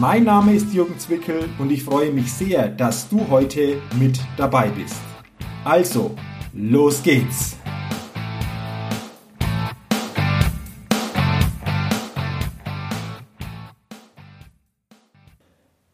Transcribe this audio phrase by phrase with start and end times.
[0.00, 4.68] Mein Name ist Jürgen Zwickel und ich freue mich sehr, dass du heute mit dabei
[4.68, 4.94] bist.
[5.64, 6.12] Also,
[6.52, 7.56] los geht's!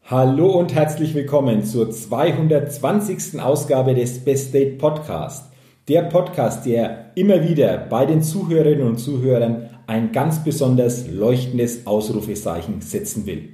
[0.03, 3.41] Hallo und herzlich willkommen zur 220.
[3.41, 5.51] Ausgabe des Best Date Podcast.
[5.87, 12.81] Der Podcast, der immer wieder bei den Zuhörerinnen und Zuhörern ein ganz besonders leuchtendes Ausrufezeichen
[12.81, 13.49] setzen will.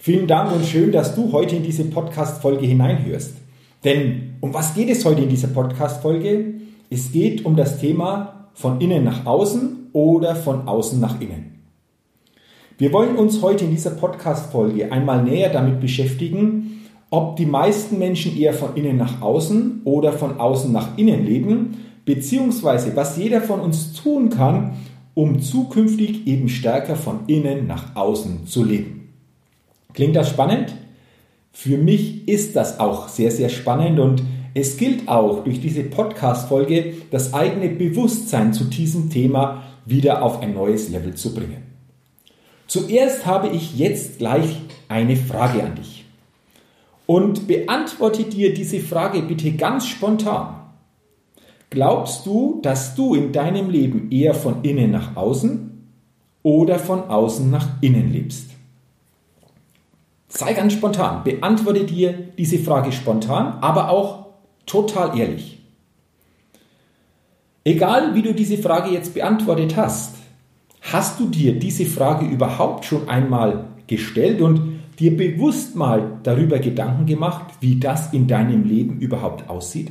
[0.00, 3.34] Vielen Dank und schön, dass du heute in diese Podcast-Folge hineinhörst.
[3.82, 6.54] Denn um was geht es heute in dieser Podcast-Folge?
[6.88, 11.64] Es geht um das Thema von innen nach außen oder von außen nach innen.
[12.78, 18.38] Wir wollen uns heute in dieser Podcast-Folge einmal näher damit beschäftigen, ob die meisten Menschen
[18.38, 23.58] eher von innen nach außen oder von außen nach innen leben, beziehungsweise was jeder von
[23.58, 24.74] uns tun kann,
[25.14, 28.97] um zukünftig eben stärker von innen nach außen zu leben.
[29.94, 30.74] Klingt das spannend?
[31.52, 34.22] Für mich ist das auch sehr, sehr spannend und
[34.54, 40.54] es gilt auch durch diese Podcast-Folge das eigene Bewusstsein zu diesem Thema wieder auf ein
[40.54, 41.62] neues Level zu bringen.
[42.66, 44.56] Zuerst habe ich jetzt gleich
[44.88, 46.04] eine Frage an dich.
[47.06, 50.56] Und beantworte dir diese Frage bitte ganz spontan.
[51.70, 55.88] Glaubst du, dass du in deinem Leben eher von innen nach außen
[56.42, 58.50] oder von außen nach innen lebst?
[60.28, 61.24] Sei ganz spontan.
[61.24, 64.26] Beantworte dir diese Frage spontan, aber auch
[64.66, 65.58] total ehrlich.
[67.64, 70.16] Egal wie du diese Frage jetzt beantwortet hast,
[70.80, 77.06] hast du dir diese Frage überhaupt schon einmal gestellt und dir bewusst mal darüber Gedanken
[77.06, 79.90] gemacht, wie das in deinem Leben überhaupt aussieht?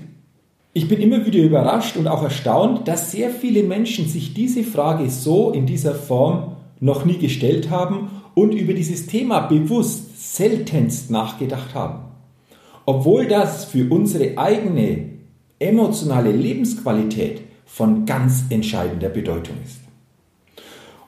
[0.73, 5.09] Ich bin immer wieder überrascht und auch erstaunt, dass sehr viele Menschen sich diese Frage
[5.09, 11.74] so in dieser Form noch nie gestellt haben und über dieses Thema bewusst seltenst nachgedacht
[11.74, 12.03] haben.
[12.86, 15.09] Obwohl das für unsere eigene
[15.58, 19.80] emotionale Lebensqualität von ganz entscheidender Bedeutung ist.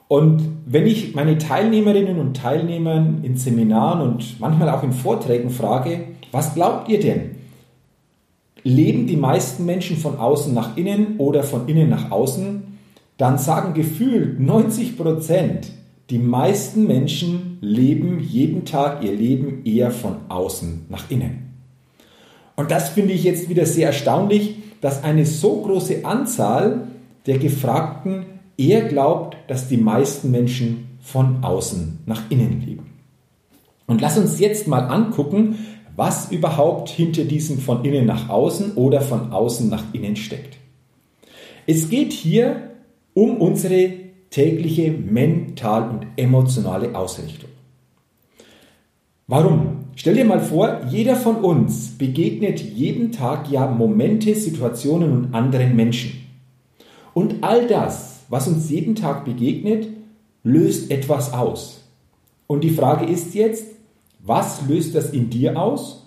[0.08, 6.06] Und wenn ich meine Teilnehmerinnen und Teilnehmer in Seminaren und manchmal auch in Vorträgen frage,
[6.32, 7.36] was glaubt ihr denn?
[8.64, 12.76] Leben die meisten Menschen von außen nach innen oder von innen nach außen?
[13.18, 15.70] Dann sagen gefühlt 90 Prozent,
[16.10, 21.50] die meisten Menschen leben jeden Tag ihr Leben eher von außen nach innen.
[22.56, 26.88] Und das finde ich jetzt wieder sehr erstaunlich, dass eine so große Anzahl
[27.26, 28.24] der Gefragten
[28.56, 32.86] eher glaubt, dass die meisten Menschen von außen nach innen leben.
[33.86, 35.58] Und lass uns jetzt mal angucken,
[35.96, 40.56] was überhaupt hinter diesem von innen nach außen oder von außen nach innen steckt.
[41.66, 42.70] Es geht hier
[43.14, 47.50] um unsere tägliche mental und emotionale Ausrichtung.
[49.26, 49.84] Warum?
[49.96, 55.76] Stell dir mal vor, jeder von uns begegnet jeden Tag ja Momente, Situationen und anderen
[55.76, 56.26] Menschen.
[57.12, 59.88] Und all das, was uns jeden Tag begegnet,
[60.42, 61.84] löst etwas aus.
[62.46, 63.66] Und die Frage ist jetzt,
[64.20, 66.06] was löst das in dir aus?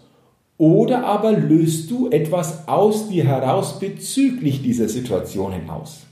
[0.57, 6.05] Oder aber löst du etwas aus dir heraus bezüglich dieser Situationen aus?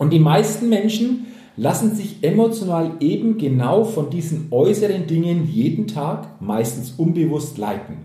[0.00, 1.26] Und die meisten Menschen
[1.58, 7.98] lassen sich emotional eben genau von diesen äußeren Dingen jeden Tag, meistens unbewusst, leiten.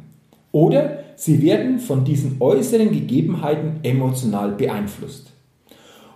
[0.51, 5.31] Oder sie werden von diesen äußeren Gegebenheiten emotional beeinflusst.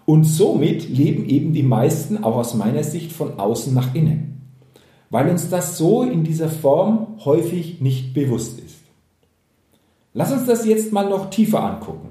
[0.04, 4.42] Und somit leben eben die meisten auch aus meiner Sicht von außen nach innen,
[5.10, 8.80] weil uns das so in dieser Form häufig nicht bewusst ist.
[10.14, 12.09] Lass uns das jetzt mal noch tiefer angucken.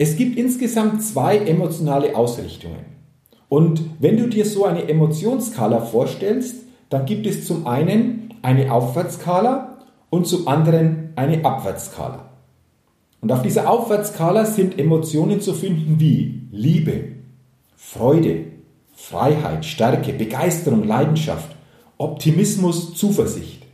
[0.00, 2.86] Es gibt insgesamt zwei emotionale Ausrichtungen.
[3.48, 6.54] Und wenn du dir so eine Emotionsskala vorstellst,
[6.88, 9.78] dann gibt es zum einen eine Aufwärtsskala
[10.08, 12.30] und zum anderen eine Abwärtsskala.
[13.20, 17.16] Und auf dieser Aufwärtsskala sind Emotionen zu finden wie Liebe,
[17.74, 18.44] Freude,
[18.94, 21.56] Freiheit, Stärke, Begeisterung, Leidenschaft,
[21.96, 23.64] Optimismus, Zuversicht.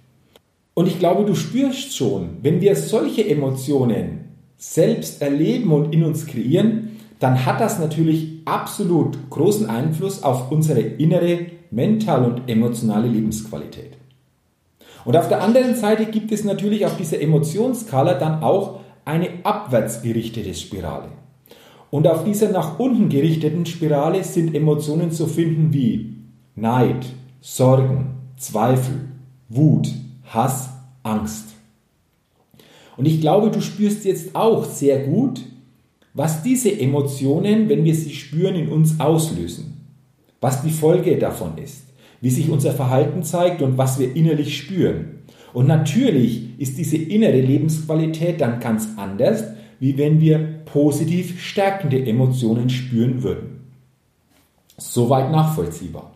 [0.73, 4.24] Und ich glaube, du spürst schon, wenn wir solche Emotionen
[4.57, 10.81] selbst erleben und in uns kreieren, dann hat das natürlich absolut großen Einfluss auf unsere
[10.81, 13.97] innere, mentale und emotionale Lebensqualität.
[15.05, 20.03] Und auf der anderen Seite gibt es natürlich auf dieser Emotionsskala dann auch eine abwärts
[20.03, 21.09] gerichtete Spirale.
[21.91, 26.17] Und auf dieser nach unten gerichteten Spirale sind Emotionen zu finden wie
[26.57, 27.07] Neid,
[27.41, 29.09] Sorgen, Zweifel,
[29.49, 29.89] Wut,
[30.25, 30.71] Hass,
[31.03, 31.54] Angst.
[32.97, 35.43] Und ich glaube, du spürst jetzt auch sehr gut,
[36.13, 39.81] was diese Emotionen, wenn wir sie spüren, in uns auslösen.
[40.41, 41.85] Was die Folge davon ist.
[42.21, 45.23] Wie sich unser Verhalten zeigt und was wir innerlich spüren.
[45.53, 49.45] Und natürlich ist diese innere Lebensqualität dann ganz anders,
[49.81, 53.61] wie wenn wir positiv stärkende Emotionen spüren würden.
[54.77, 56.13] Soweit nachvollziehbar.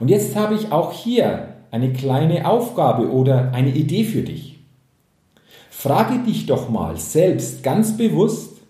[0.00, 4.51] Und jetzt habe ich auch hier eine kleine Aufgabe oder eine Idee für dich.
[5.82, 8.60] Frage dich doch mal selbst ganz bewusst,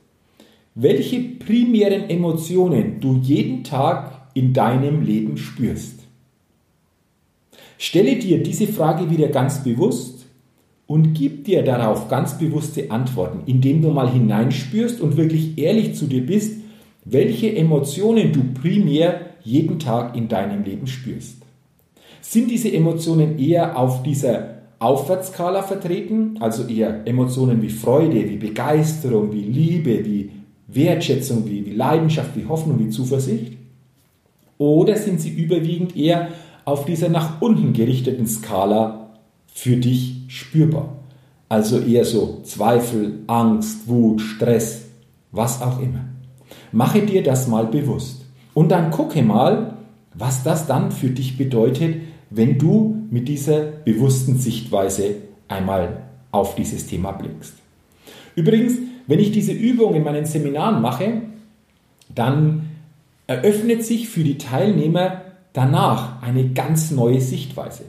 [0.75, 5.99] welche primären Emotionen du jeden Tag in deinem Leben spürst.
[7.77, 10.25] Stelle dir diese Frage wieder ganz bewusst
[10.87, 16.07] und gib dir darauf ganz bewusste Antworten, indem du mal hineinspürst und wirklich ehrlich zu
[16.07, 16.63] dir bist,
[17.05, 21.43] welche Emotionen du primär jeden Tag in deinem Leben spürst.
[22.23, 24.52] Sind diese Emotionen eher auf dieser
[24.83, 30.31] Aufwärtskala vertreten, also eher Emotionen wie Freude, wie Begeisterung, wie Liebe, wie
[30.67, 33.53] Wertschätzung, wie, wie Leidenschaft, wie Hoffnung, wie Zuversicht?
[34.59, 36.29] Oder sind sie überwiegend eher
[36.65, 39.11] auf dieser nach unten gerichteten Skala
[39.47, 40.97] für dich spürbar?
[41.49, 44.87] Also eher so Zweifel, Angst, Wut, Stress,
[45.31, 46.05] was auch immer.
[46.73, 48.25] Mache dir das mal bewusst.
[48.55, 49.77] Und dann gucke mal,
[50.15, 51.97] was das dann für dich bedeutet,
[52.35, 55.17] wenn du mit dieser bewussten Sichtweise
[55.49, 57.55] einmal auf dieses Thema blickst.
[58.35, 61.23] Übrigens, wenn ich diese Übung in meinen Seminaren mache,
[62.15, 62.71] dann
[63.27, 67.85] eröffnet sich für die Teilnehmer danach eine ganz neue Sichtweise.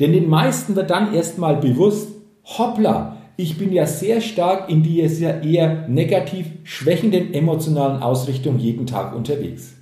[0.00, 2.08] Denn den meisten wird dann erstmal bewusst,
[2.44, 9.14] hoppla, ich bin ja sehr stark in dieser eher negativ schwächenden emotionalen Ausrichtung jeden Tag
[9.14, 9.74] unterwegs.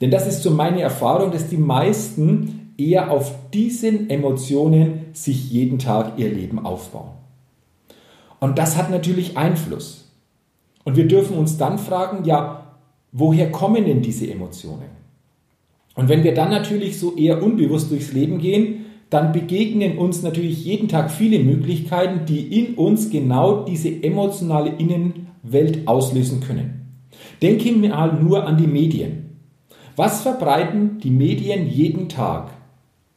[0.00, 5.78] Denn das ist so meine Erfahrung, dass die meisten eher auf diesen Emotionen sich jeden
[5.78, 7.12] Tag ihr Leben aufbauen.
[8.40, 10.12] Und das hat natürlich Einfluss.
[10.84, 12.76] Und wir dürfen uns dann fragen, ja,
[13.12, 14.94] woher kommen denn diese Emotionen?
[15.94, 20.64] Und wenn wir dann natürlich so eher unbewusst durchs Leben gehen, dann begegnen uns natürlich
[20.64, 26.98] jeden Tag viele Möglichkeiten, die in uns genau diese emotionale Innenwelt auslösen können.
[27.40, 29.38] Denke mal nur an die Medien.
[29.96, 32.50] Was verbreiten die Medien jeden Tag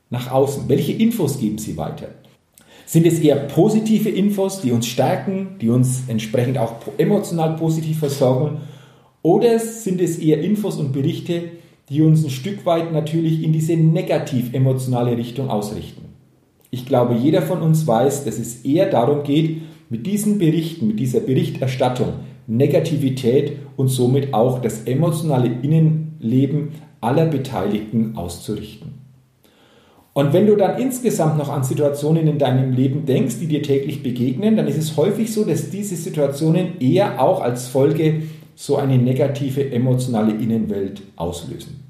[0.09, 0.63] nach außen?
[0.67, 2.09] Welche Infos geben sie weiter?
[2.85, 8.61] Sind es eher positive Infos, die uns stärken, die uns entsprechend auch emotional positiv versorgen?
[9.21, 11.43] Oder sind es eher Infos und Berichte,
[11.89, 16.05] die uns ein Stück weit natürlich in diese negativ-emotionale Richtung ausrichten?
[16.71, 20.99] Ich glaube, jeder von uns weiß, dass es eher darum geht, mit diesen Berichten, mit
[20.99, 22.13] dieser Berichterstattung
[22.47, 26.69] Negativität und somit auch das emotionale Innenleben
[27.01, 28.96] aller Beteiligten auszurichten.
[30.17, 34.01] Und wenn du dann insgesamt noch an Situationen in deinem Leben denkst, die dir täglich
[34.01, 38.23] begegnen, dann ist es häufig so, dass diese Situationen eher auch als Folge
[38.55, 41.83] so eine negative emotionale Innenwelt auslösen.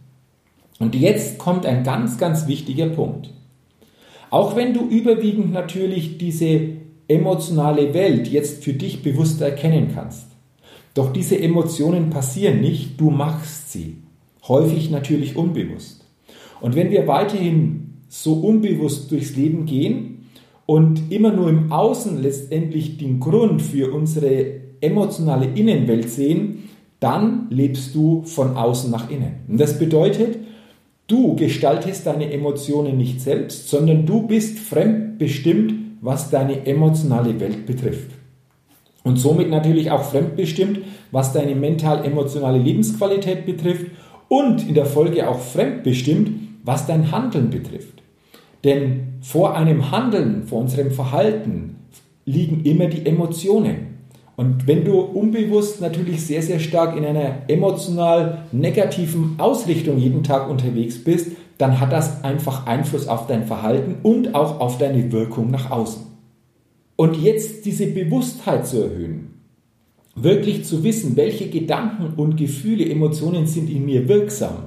[0.77, 3.29] Und jetzt kommt ein ganz, ganz wichtiger Punkt.
[4.29, 6.59] Auch wenn du überwiegend natürlich diese
[7.07, 10.27] emotionale Welt jetzt für dich bewusst erkennen kannst,
[10.95, 13.99] doch diese Emotionen passieren nicht, du machst sie.
[14.49, 16.03] Häufig natürlich unbewusst.
[16.59, 20.29] Und wenn wir weiterhin so unbewusst durchs Leben gehen
[20.65, 27.95] und immer nur im Außen letztendlich den Grund für unsere emotionale Innenwelt sehen, dann lebst
[27.95, 29.35] du von außen nach innen.
[29.47, 30.39] Und das bedeutet,
[31.07, 38.11] du gestaltest deine Emotionen nicht selbst, sondern du bist fremdbestimmt, was deine emotionale Welt betrifft.
[39.03, 40.79] Und somit natürlich auch fremdbestimmt,
[41.11, 43.85] was deine mental-emotionale Lebensqualität betrifft
[44.27, 46.31] und in der Folge auch fremdbestimmt,
[46.65, 47.96] was dein Handeln betrifft.
[48.63, 51.75] Denn vor einem Handeln, vor unserem Verhalten
[52.25, 53.97] liegen immer die Emotionen.
[54.35, 60.49] Und wenn du unbewusst natürlich sehr, sehr stark in einer emotional negativen Ausrichtung jeden Tag
[60.49, 65.49] unterwegs bist, dann hat das einfach Einfluss auf dein Verhalten und auch auf deine Wirkung
[65.49, 66.03] nach außen.
[66.95, 69.41] Und jetzt diese Bewusstheit zu erhöhen,
[70.15, 74.66] wirklich zu wissen, welche Gedanken und Gefühle, Emotionen sind in mir wirksam,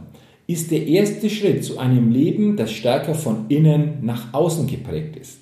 [0.53, 5.39] ist der erste Schritt zu einem Leben, das stärker von innen nach außen geprägt ist.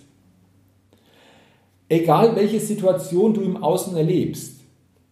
[1.88, 4.60] Egal welche Situation du im Außen erlebst,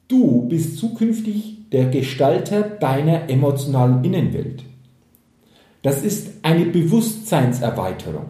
[0.08, 4.62] du bist zukünftig der Gestalter deiner emotionalen Innenwelt.
[5.80, 8.26] Das ist eine Bewusstseinserweiterung.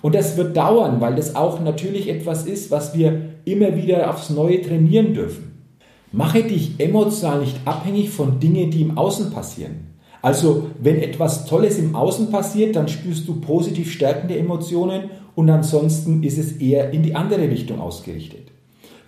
[0.00, 4.30] Und das wird dauern, weil das auch natürlich etwas ist, was wir immer wieder aufs
[4.30, 5.66] Neue trainieren dürfen.
[6.12, 9.97] Mache dich emotional nicht abhängig von Dingen, die im Außen passieren.
[10.20, 16.22] Also, wenn etwas Tolles im Außen passiert, dann spürst du positiv stärkende Emotionen und ansonsten
[16.24, 18.48] ist es eher in die andere Richtung ausgerichtet.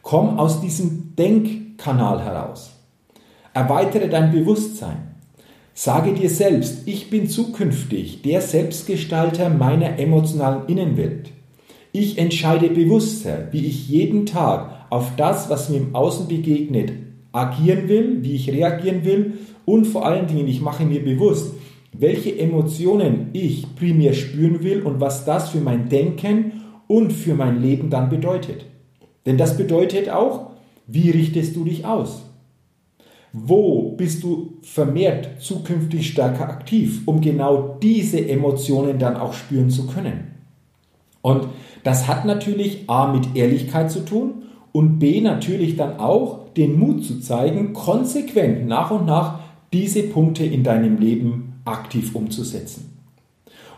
[0.03, 2.71] Komm aus diesem Denkkanal heraus.
[3.53, 5.11] Erweitere dein Bewusstsein.
[5.75, 11.31] Sage dir selbst, ich bin zukünftig der Selbstgestalter meiner emotionalen Innenwelt.
[11.93, 16.93] Ich entscheide bewusster, wie ich jeden Tag auf das, was mir im Außen begegnet,
[17.33, 19.39] agieren will, wie ich reagieren will
[19.71, 21.55] und vor allen Dingen, ich mache mir bewusst,
[21.93, 27.63] welche Emotionen ich primär spüren will und was das für mein Denken und für mein
[27.63, 28.67] Leben dann bedeutet.
[29.27, 30.51] Denn das bedeutet auch,
[30.89, 32.25] wie richtest du dich aus?
[33.33, 39.87] Wo bist du vermehrt zukünftig stärker aktiv, um genau diese Emotionen dann auch spüren zu
[39.87, 40.33] können?
[41.23, 41.47] Und
[41.85, 47.05] das hat natürlich A mit Ehrlichkeit zu tun und B natürlich dann auch den Mut
[47.05, 49.40] zu zeigen, konsequent nach und nach
[49.73, 52.99] diese Punkte in deinem Leben aktiv umzusetzen.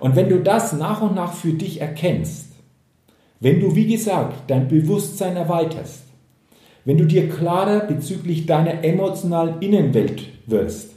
[0.01, 2.53] Und wenn du das nach und nach für dich erkennst,
[3.41, 6.05] wenn du, wie gesagt, dein Bewusstsein erweiterst,
[6.85, 10.93] wenn du dir klarer bezüglich deiner emotionalen Innenwelt wirst,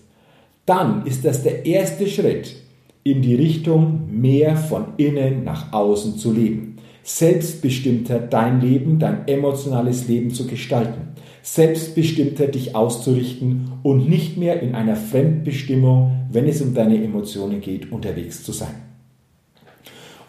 [0.66, 2.56] dann ist das der erste Schritt
[3.04, 6.75] in die Richtung, mehr von innen nach außen zu leben.
[7.08, 11.10] Selbstbestimmter dein Leben, dein emotionales Leben zu gestalten.
[11.44, 17.92] Selbstbestimmter dich auszurichten und nicht mehr in einer Fremdbestimmung, wenn es um deine Emotionen geht,
[17.92, 18.74] unterwegs zu sein.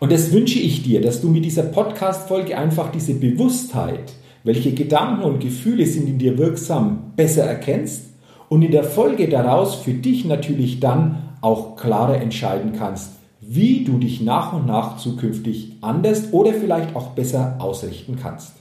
[0.01, 4.13] Und das wünsche ich dir, dass du mit dieser Podcast-Folge einfach diese Bewusstheit,
[4.45, 8.11] welche Gedanken und Gefühle sind in dir wirksam, besser erkennst
[8.51, 13.99] und in der Folge daraus für dich natürlich dann auch klarer entscheiden kannst, wie du
[13.99, 18.55] dich nach und nach zukünftig anders oder vielleicht auch besser ausrichten kannst.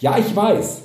[0.00, 0.82] Ja, ich weiß,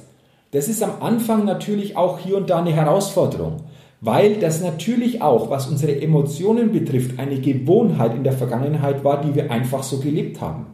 [0.51, 3.57] das ist am Anfang natürlich auch hier und da eine Herausforderung,
[4.01, 9.35] weil das natürlich auch, was unsere Emotionen betrifft, eine Gewohnheit in der Vergangenheit war, die
[9.35, 10.67] wir einfach so gelebt haben.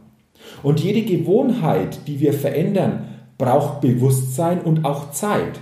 [0.63, 5.59] Und jede Gewohnheit, die wir verändern, braucht Bewusstsein und auch Zeit.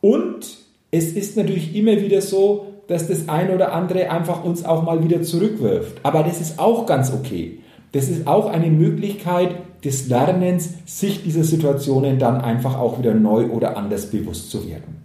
[0.00, 0.58] Und
[0.90, 5.04] es ist natürlich immer wieder so, dass das eine oder andere einfach uns auch mal
[5.04, 5.98] wieder zurückwirft.
[6.02, 7.60] Aber das ist auch ganz okay.
[7.92, 9.50] Das ist auch eine Möglichkeit
[9.84, 15.02] des Lernens, sich dieser Situationen dann einfach auch wieder neu oder anders bewusst zu werden.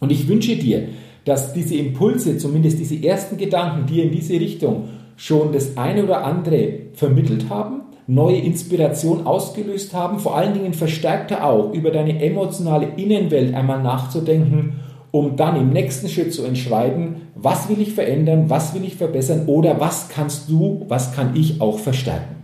[0.00, 0.88] Und ich wünsche dir,
[1.24, 6.24] dass diese Impulse, zumindest diese ersten Gedanken, die in diese Richtung schon das eine oder
[6.24, 12.88] andere vermittelt haben, neue Inspiration ausgelöst haben, vor allen Dingen verstärkter auch über deine emotionale
[12.96, 14.80] Innenwelt einmal nachzudenken,
[15.12, 19.46] um dann im nächsten Schritt zu entscheiden, was will ich verändern, was will ich verbessern
[19.46, 22.36] oder was kannst du, was kann ich auch verstärken.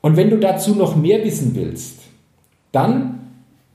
[0.00, 2.00] Und wenn du dazu noch mehr wissen willst,
[2.72, 3.20] dann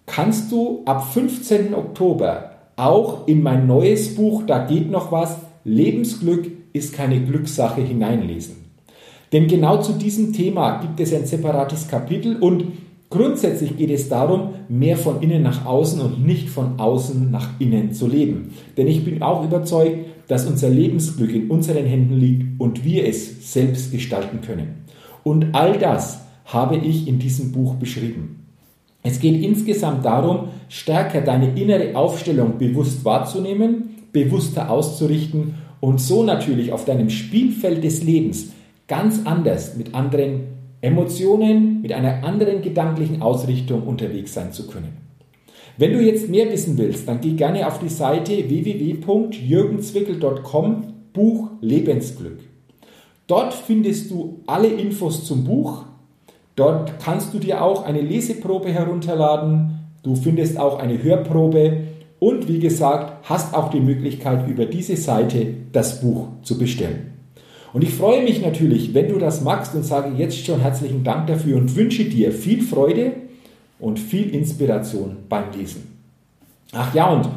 [0.06, 1.74] kannst du ab 15.
[1.76, 8.56] Oktober auch in mein neues Buch, da geht noch was, Lebensglück ist keine Glückssache hineinlesen.
[9.32, 12.66] Denn genau zu diesem Thema gibt es ein separates Kapitel und
[13.14, 17.94] grundsätzlich geht es darum, mehr von innen nach außen und nicht von außen nach innen
[17.94, 18.52] zu leben.
[18.76, 23.54] Denn ich bin auch überzeugt, dass unser Lebensglück in unseren Händen liegt und wir es
[23.54, 24.86] selbst gestalten können.
[25.24, 28.48] Und all das habe ich in diesem Buch beschrieben.
[29.04, 36.72] Es geht insgesamt darum, stärker deine innere Aufstellung bewusst wahrzunehmen, bewusster auszurichten und so natürlich
[36.72, 38.48] auf deinem Spielfeld des Lebens
[38.88, 40.53] ganz anders mit anderen
[40.84, 44.98] Emotionen, mit einer anderen gedanklichen Ausrichtung unterwegs sein zu können.
[45.78, 52.40] Wenn du jetzt mehr wissen willst, dann geh gerne auf die Seite www.jürgenzwickel.com Buch Lebensglück.
[53.28, 55.86] Dort findest du alle Infos zum Buch.
[56.58, 59.80] Dort kannst du dir auch eine Leseprobe herunterladen.
[60.04, 61.84] Du findest auch eine Hörprobe
[62.20, 67.13] und wie gesagt, hast auch die Möglichkeit über diese Seite das Buch zu bestellen.
[67.74, 71.28] Und ich freue mich natürlich, wenn du das magst und sage jetzt schon herzlichen Dank
[71.28, 73.14] dafür und wünsche dir viel Freude
[73.80, 75.84] und viel Inspiration beim Lesen.
[76.72, 77.28] Ach ja, und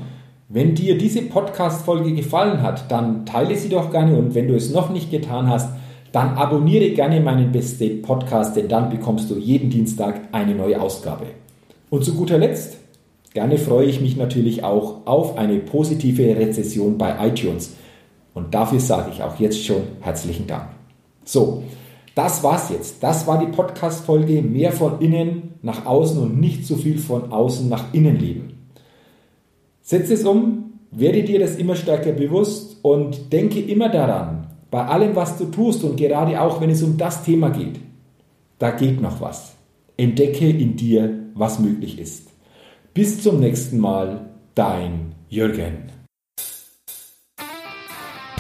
[0.49, 4.71] wenn dir diese Podcast-Folge gefallen hat, dann teile sie doch gerne und wenn du es
[4.71, 5.71] noch nicht getan hast,
[6.13, 10.81] dann abonniere gerne meinen Best State Podcast, denn dann bekommst du jeden Dienstag eine neue
[10.81, 11.27] Ausgabe.
[11.91, 12.79] Und zu guter Letzt,
[13.35, 17.75] gerne freue ich mich natürlich auch auf eine positive Rezession bei iTunes.
[18.37, 20.69] Und dafür sage ich auch jetzt schon herzlichen Dank.
[21.25, 21.63] So,
[22.15, 23.03] das war's jetzt.
[23.03, 24.43] Das war die Podcast-Folge.
[24.43, 28.69] Mehr von innen nach außen und nicht so viel von außen nach innen leben.
[29.81, 35.17] Setze es um, werde dir das immer stärker bewusst und denke immer daran, bei allem,
[35.17, 37.81] was du tust und gerade auch, wenn es um das Thema geht,
[38.59, 39.55] da geht noch was.
[39.97, 42.29] Entdecke in dir, was möglich ist.
[42.93, 45.96] Bis zum nächsten Mal, dein Jürgen.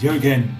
[0.00, 0.56] Jürgen.